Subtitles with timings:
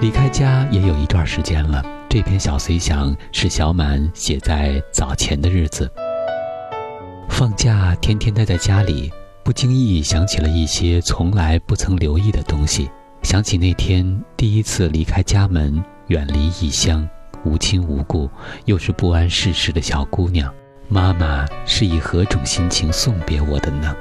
[0.00, 5.90] 离开家也有一段时间了，这篇小随想是小满写在早前的日子。
[7.28, 9.12] 放假天天待在家里，
[9.44, 12.90] 不经意想起了一些从来不曾留意的东西，
[13.22, 17.06] 想起那天第一次离开家门，远离异乡。
[17.44, 18.28] 无亲无故，
[18.64, 20.50] 又是不谙世事的小姑娘，
[20.88, 23.94] 妈妈是以何种心情送别我的呢？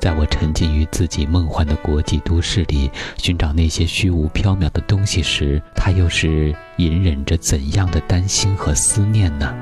[0.00, 9.54] 在我沉浸于自己梦幻的国际都市里，寻找那些虚无缥缈的东西时，他又是隐忍着怎样的担心和思念呢？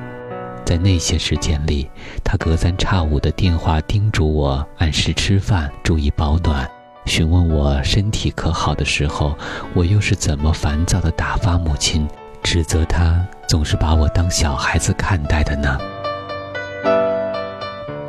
[0.65, 1.91] 在那些时间里，
[2.23, 6.71] 他隔三差五的电话叮嘱我按时吃饭，注意保暖，
[7.07, 9.37] 询问我身体可好的时候，
[9.75, 12.07] 我又是怎么烦躁的打发母亲？
[12.45, 15.77] 指责他总是把我当小孩子看待的呢。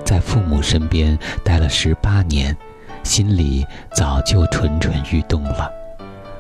[0.10, 2.58] 在父母身边待了十八年，
[3.04, 5.72] 心里早就蠢蠢欲动了。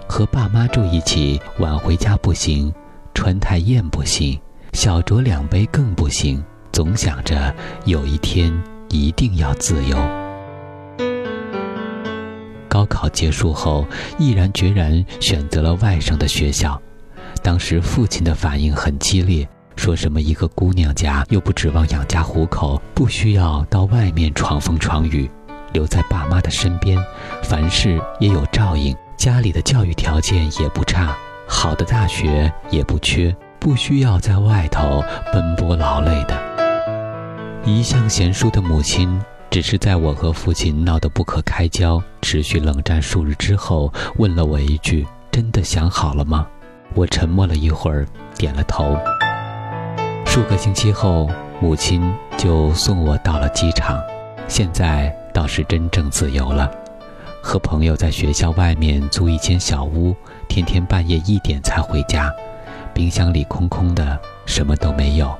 [0.07, 2.73] 和爸妈住一起，晚回家不行，
[3.13, 4.41] 穿太艳不行，
[4.73, 6.43] 小酌两杯更不行。
[6.71, 7.53] 总想着
[7.85, 8.51] 有一天
[8.89, 9.95] 一定要自由。
[12.67, 13.85] 高考结束后，
[14.17, 16.81] 毅然决然选择了外省的学校。
[17.43, 19.47] 当时父亲的反应很激烈，
[19.79, 25.31] 说什么一个姑娘家又不指望养家糊口，不需要到外面闯风闯雨，
[25.71, 27.01] 留在爸妈的身边，
[27.41, 31.15] 凡事也有照应，家里的教育条件也不差，
[31.47, 36.37] 好的大学也不缺，不需要在外头奔波劳累的。
[37.63, 39.17] 一向贤淑的母亲，
[39.49, 46.45] 只是在我和父亲闹得不可开交、持续冷战数日之后，问了我一句：“真的想好了吗？”
[46.95, 48.97] 我沉默了一会儿，点了头。
[50.39, 51.29] 数个星期后，
[51.59, 52.01] 母亲
[52.37, 54.01] 就送我到了机场。
[54.47, 56.71] 现在倒是真正自由了，
[57.43, 60.15] 和朋友在学校外面租一间小屋，
[60.47, 62.33] 天天半夜一点才回家。
[62.93, 65.37] 冰箱里空空的，什么都没有。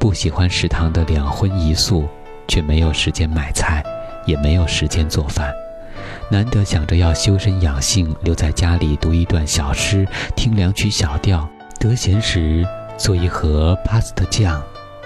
[0.00, 2.08] 不喜欢食堂的两荤一素，
[2.48, 3.84] 却没有时间买菜，
[4.26, 5.54] 也没有时间做饭。
[6.28, 11.48] 难得想着要修身养性，留在家里读一段小诗，听两曲小调。
[11.78, 12.66] 得闲时
[12.96, 14.62] 做一盒 pasta 酱，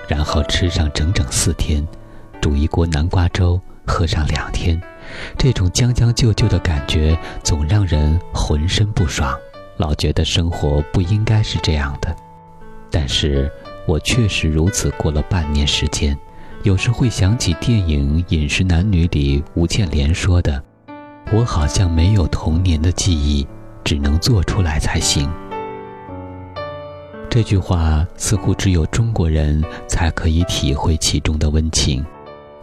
[0.07, 1.83] 然后吃上整整四天；
[2.41, 4.81] 煮一锅南瓜粥，喝上两天。
[5.39, 9.37] 这种将将就就的感觉，总让人浑身不爽。
[9.79, 12.15] 老觉得生活不应该是这样的，
[12.91, 13.51] 但是
[13.87, 16.17] 我确实如此过了半年时间。
[16.65, 20.63] 有时会想起电影《饮食男女》里吴倩莲说的。
[21.33, 23.47] 我好像没有童年的记忆，
[23.85, 25.31] 只能做出来才行。
[27.31, 32.05] 这句话似乎只有中国人才可以体会其中的温情，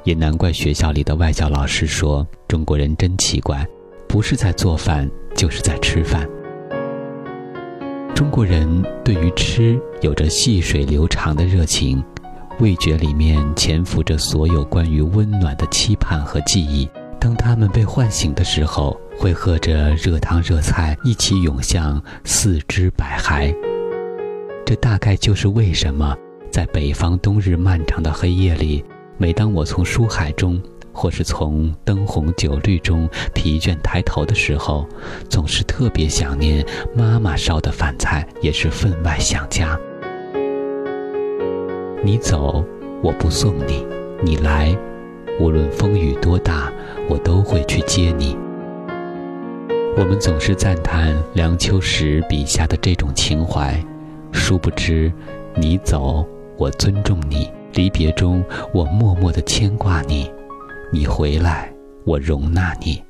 [0.03, 3.65] 也难怪学校里的外教老师说中国人真奇怪，
[4.07, 6.27] 不是在做饭就是在吃饭。
[8.15, 12.03] 中国人对于吃有着细水流长的热情，
[12.59, 16.89] 味觉里面潜伏着所有关于温暖的期盼和记忆。
[17.19, 23.53] 当他们被唤醒的时候，会喝着热汤热菜，一起涌向四肢百骸。
[24.75, 26.15] 大概就是为什么
[26.51, 28.83] 在北方冬日漫长的黑夜里，
[29.17, 34.87] 每当我从书海中，或是从灯红酒绿中疲倦抬头的时候，
[35.29, 36.65] 总是特别想念
[36.95, 39.77] 妈妈烧的饭菜，也是分外想家。
[42.03, 42.63] 你走，
[43.01, 43.85] 我不送你；
[44.23, 44.75] 你来。
[45.37, 46.71] 无论风雨多大，
[47.09, 48.37] 我都会去接你。
[49.97, 53.77] 我们总是赞叹梁秋实笔下的这种情怀，
[54.35, 55.11] 殊不知，
[55.55, 56.27] 你走，
[56.57, 58.43] 我尊重你；离别中，
[58.73, 60.29] 我默默的牵挂你；
[60.91, 61.73] 你回来，
[62.03, 63.01] 我容纳你。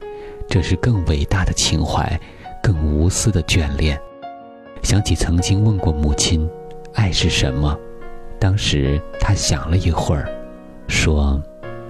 [0.48, 2.18] 这是更伟大的情怀，
[2.62, 4.00] 更无私的眷恋。
[4.84, 6.48] 想起曾经问过母亲，
[6.94, 7.76] 爱是什么？
[8.40, 10.30] 当时她想了一会儿，
[10.88, 11.42] 说。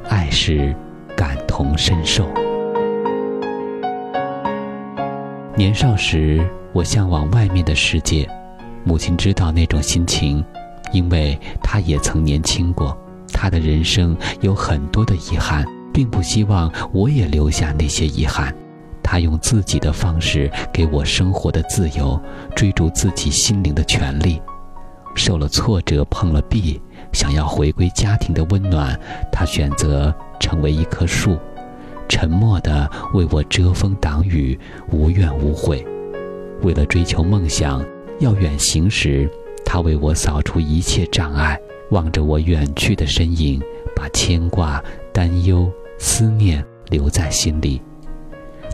[0.07, 0.71] 爱是
[1.17, 2.27] 感同身受。
[5.55, 8.29] 年少时，我向往外面的世界，
[8.85, 10.45] 母亲知道那种心情，
[10.93, 12.97] 因为她也曾年轻过。
[13.33, 18.55] 她的人生有很多的遗憾，并不希望我也留下那些遗憾。
[19.03, 22.19] 她用自己的方式给我生活的自由，
[22.55, 24.41] 追逐自己心灵的权利。
[25.15, 26.79] 受了挫折，碰了壁，
[27.11, 28.99] 想要回归家庭的温暖，
[29.31, 31.37] 他选择成为一棵树，
[32.07, 34.59] 沉默地为我遮风挡雨，
[34.91, 35.85] 无怨无悔。
[36.61, 37.83] 为了追求梦想，
[38.19, 39.29] 要远行时，
[39.65, 41.59] 他为我扫除一切障碍，
[41.91, 43.61] 望着我远去的身影，
[43.95, 47.81] 把牵挂、担忧、思念留在心里。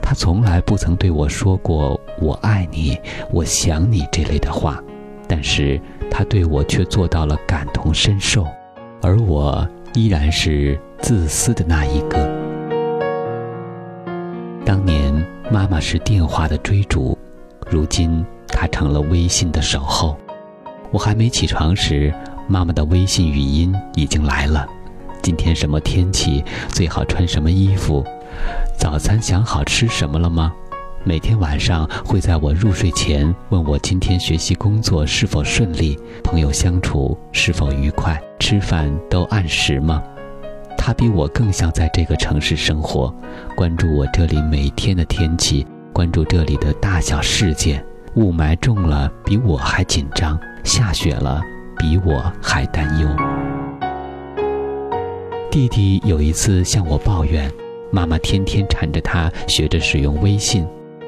[0.01, 2.97] 他从来不曾对我说过“我爱你
[3.31, 4.83] ”“我想你”这类的话，
[5.27, 5.79] 但是。
[6.13, 8.45] 他对我却做到了感同身受，
[9.01, 12.17] 而我依然是自私的那一个。
[14.65, 17.17] 当年妈妈是电话的追逐，
[17.69, 20.17] 如今他成了微信的守候。
[20.91, 22.13] 我还没起床时，
[22.47, 24.67] 妈妈的微信语音已经来了：
[25.21, 26.43] 今天什么天气？
[26.69, 28.05] 最好穿什么衣服？
[28.77, 30.51] 早餐想好吃什么了吗？
[31.03, 40.03] 每天晚上会在我入睡前问我今天学习工作是否顺利，朋友相处是否愉快，吃饭都按时吗？
[40.77, 43.13] 他比我更像在这个城市生活，
[43.55, 47.83] 关注我这里每天的天气，关注这里的大小事件。
[48.15, 51.41] 雾霾重了比我还紧张，下雪了
[51.77, 53.07] 比我还担忧。
[55.49, 57.49] 弟弟有一次向我抱怨，
[57.89, 60.67] 妈妈天天缠着他学着使用微信。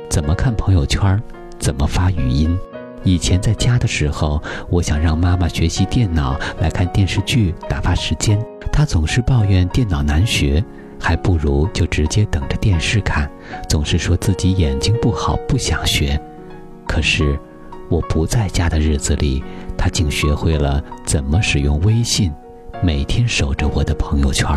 [0.10, 1.22] 怎么看朋友圈？
[1.60, 2.58] 怎么发语音？
[3.04, 8.42] 以前在家的时候，我想让妈妈学习电脑来看电视剧打发时间，
[8.72, 10.64] 她总是抱怨电脑难学，
[10.98, 13.30] 还不如就直接等着电视看，
[13.68, 16.18] 总是说自己眼睛不好不想学。
[16.88, 17.40] 可是
[17.90, 19.44] 我不在家的日子里，
[19.78, 22.32] 他竟学会了怎么使用微信，
[22.82, 24.48] 每天守着我的朋友圈。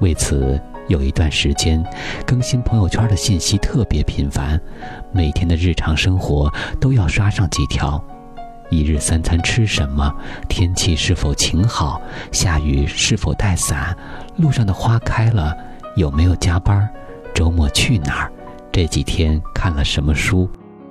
[0.00, 0.60] 为此。
[0.88, 1.80] 有一段时间，
[2.26, 4.60] 更新朋友圈的信息特别频繁，
[5.12, 8.02] 每天的日常生活都要刷上几条：
[8.70, 10.12] 一日三餐吃什么？
[10.48, 12.02] 天气是否晴好？
[12.32, 13.96] 下雨是否带伞？
[14.36, 15.56] 路上的花开了，
[15.94, 16.88] 有没有加班？
[17.32, 18.32] 周末去哪儿？
[18.72, 20.50] 这几天看了什么书？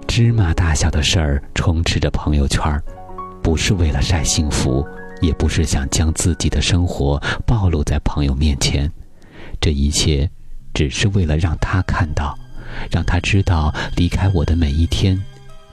[0.10, 2.64] 芝麻大小的事儿充斥着朋友圈，
[3.44, 4.84] 不是为了晒幸福，
[5.22, 8.92] 也不是想将自己的生活暴露在朋友面前。
[9.62, 10.28] 这一切，
[10.74, 12.36] 只是为了让他看到，
[12.90, 15.24] 让他知道离开我的每一天，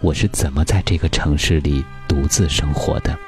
[0.03, 3.19] 我是怎么在这个城市里独自生活的。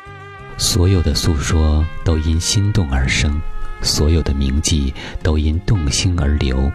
[0.58, 3.40] 所有的诉说都因心动而生，
[3.80, 6.70] 所有的铭记都因动心而留。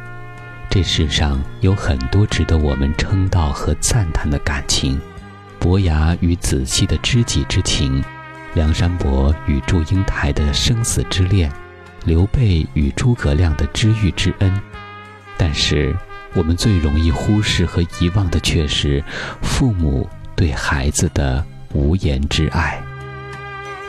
[0.73, 4.99] 这世上有很多值得我们称道和赞叹的感情：
[5.59, 8.03] 伯牙与子期的知己之情，
[8.55, 11.53] 梁山伯与祝英台的生死之恋。
[12.05, 14.51] 刘备与诸葛亮的知遇之恩，
[15.37, 15.95] 但是
[16.33, 19.03] 我们最容易忽视和遗忘的却是
[19.43, 22.83] 父母对孩子的无言之爱。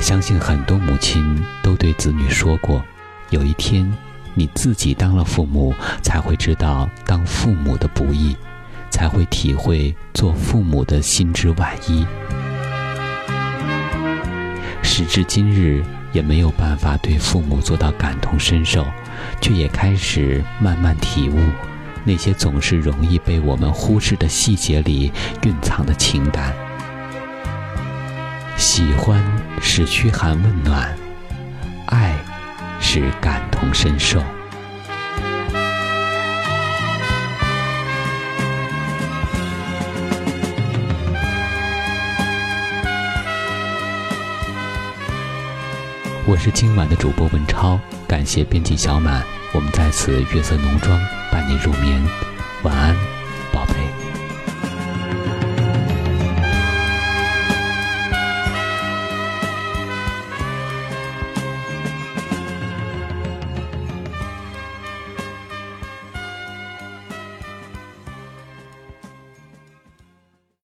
[0.00, 2.84] 相信很多母亲都对子女说过
[3.30, 3.90] ：“有一天，
[4.34, 8.36] 你自己当了父母，才会知道当父母的不易，
[8.90, 12.06] 才会体会做父母的心之万一。”
[14.82, 15.82] 时至今日。
[16.14, 18.86] 也没有办法对父母做到感同身受，
[19.40, 21.36] 却也开始慢慢体悟，
[22.04, 25.10] 那些总是容易被我们忽视的细节里
[25.42, 26.54] 蕴藏的情感。
[28.56, 29.20] 喜欢
[29.60, 30.96] 是嘘寒问暖，
[31.86, 32.14] 爱
[32.86, 34.22] 是感同身受。
[46.26, 49.24] 我是今晚的主播文超，感谢编辑小满，
[49.54, 51.00] 我们在此月色浓妆
[51.32, 52.00] 伴你入眠，
[52.62, 53.13] 晚安。